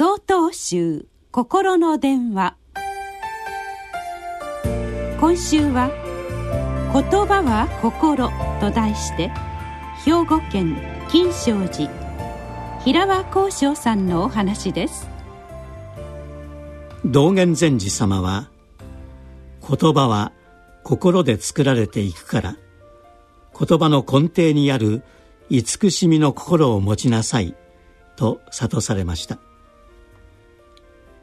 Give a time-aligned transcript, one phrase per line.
[0.00, 2.56] 総統集心の電話。
[5.20, 5.90] 今週は
[6.94, 9.30] 「言葉は心」と題して
[10.02, 10.78] 兵庫県
[11.10, 11.90] 金正寺
[12.82, 15.06] 平和光章さんのお話です。
[17.04, 18.48] 道元禅師様は
[19.68, 20.32] 言葉は
[20.82, 22.56] 心で作られていくから
[23.52, 25.02] 言葉の根底にある
[25.50, 27.54] 慈しみの心を持ちなさい
[28.16, 29.49] と諭されました。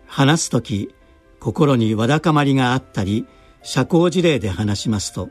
[0.07, 0.93] 話す時
[1.39, 3.25] 心にわだかまりがあったり
[3.61, 5.29] 社交辞令で話しますと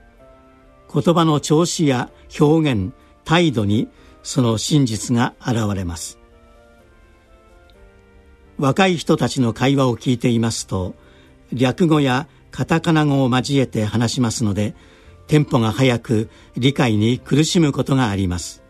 [0.93, 2.93] 言葉の調子や表現
[3.25, 3.89] 態度に
[4.23, 6.19] その真実が現れます。
[8.59, 10.95] 若い人たちの会話を聞いていますと
[11.53, 14.75] 略語やカタカナ語を交えて話しますので
[15.27, 18.63] テンポが速く理解に苦しむことがあります。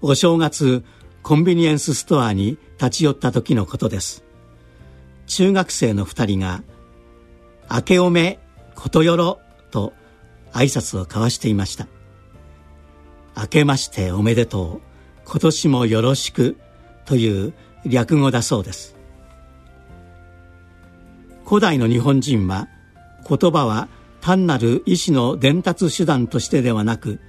[0.00, 0.84] お正月
[1.22, 4.24] コンビニエンスストアに立ち寄った時のことです。
[5.26, 6.62] 中学生の二人が
[7.70, 8.38] 「明けおめ
[8.74, 9.40] ことよろ」
[9.70, 9.92] と
[10.52, 11.88] 挨拶を交わしていました
[13.36, 16.56] 明けましておめでとう今年もよろしく
[17.04, 18.96] という略語だそうです。
[21.46, 22.68] 古代の日本人は
[23.28, 23.88] 言葉は
[24.20, 27.20] 単なる意思の伝達手段としてではなく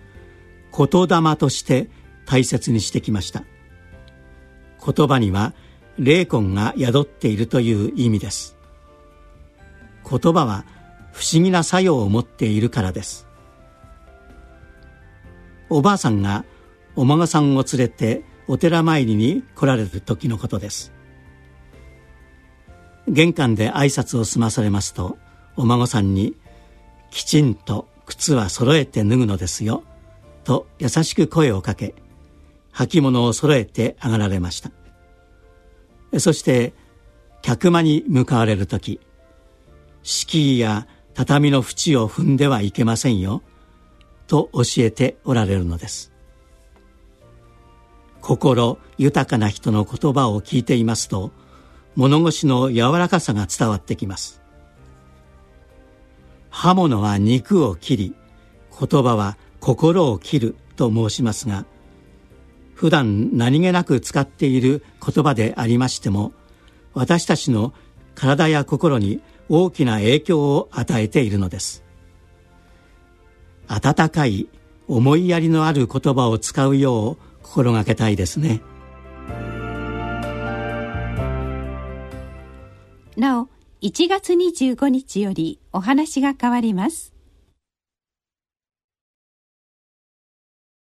[0.72, 1.90] 言霊として
[2.26, 3.44] 大切にしてきました。
[4.86, 5.54] 言葉には
[5.98, 8.58] 霊魂が宿っているという意味です。
[10.10, 10.66] 言葉は
[11.14, 13.28] 不思議な作用を持っているからです。
[15.70, 16.46] おばあさんが
[16.96, 20.92] お孫さんを連れてお寺参りに来られる時のことです。
[23.08, 25.18] 玄関で挨拶を済まされますと
[25.56, 26.36] お孫さんに
[27.12, 29.84] 「きちんと靴は揃えて脱ぐのですよ」
[30.44, 31.96] と優しく声をかけ
[32.74, 34.72] 履物を揃えて上がられました。
[36.20, 36.74] そして
[37.42, 39.00] 客間に向かわれる時
[40.04, 43.42] 敷居や畳の縁を踏んではいけませんよ
[44.28, 46.12] と教えておられるのです。
[48.22, 51.32] 心豊かな人の言葉を聞いていますと
[51.96, 54.42] 物腰の柔らかさが伝わってきます。
[56.50, 58.16] 刃物は肉を切り
[58.80, 61.66] 言葉は心を切ると申しますが
[62.76, 66.34] 普段何気なく使っている言葉でありましても
[66.94, 67.74] 私たちの
[68.14, 71.84] 体や心に大きな影響を与えているのです。
[73.68, 74.48] 温かい
[74.88, 78.62] 思いやりのある言葉を使うよう心がけたいですね。
[83.18, 83.50] なお
[83.82, 87.15] 1月25日よりお話が変わります。